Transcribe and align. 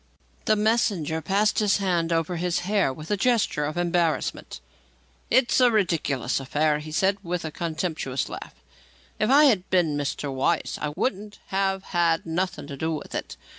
The 0.45 0.55
messenger 0.55 1.21
passed 1.21 1.59
his 1.59 1.77
hand 1.77 2.11
over 2.11 2.37
his 2.37 2.61
hair 2.61 2.91
with 2.91 3.11
a 3.11 3.15
gesture 3.17 3.65
of 3.65 3.77
embarrassment. 3.77 4.59
"It's 5.29 5.59
a 5.59 5.69
ridicklus 5.69 6.39
affair," 6.39 6.79
he 6.79 6.91
said, 6.91 7.17
with 7.21 7.45
a 7.45 7.51
contemptuous 7.51 8.27
laugh. 8.27 8.55
"If 9.19 9.29
I 9.29 9.43
had 9.43 9.69
been 9.69 9.95
Mr. 9.95 10.33
Weiss, 10.33 10.79
I 10.81 10.91
wouldn't 10.95 11.37
have 11.49 11.83
had 11.83 12.25
nothing 12.25 12.65
to 12.65 12.75
do 12.77 12.93
with 12.95 13.13
it. 13.13 13.37